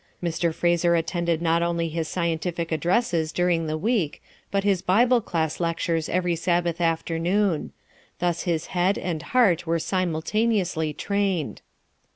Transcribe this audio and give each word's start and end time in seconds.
Mr. 0.23 0.51
Fraser 0.51 0.95
attended 0.95 1.43
not 1.43 1.61
only 1.61 1.87
his 1.87 2.07
scientific 2.07 2.71
addresses 2.71 3.31
during 3.31 3.67
the 3.67 3.77
week, 3.77 4.19
but 4.49 4.63
his 4.63 4.81
Bible 4.81 5.21
class 5.21 5.59
lectures 5.59 6.09
every 6.09 6.35
Sabbath 6.35 6.81
afternoon; 6.81 7.71
thus 8.17 8.41
his 8.41 8.65
head 8.73 8.97
and 8.97 9.21
heart 9.21 9.67
were 9.67 9.77
simultaneously 9.77 10.91
trained. 10.91 11.61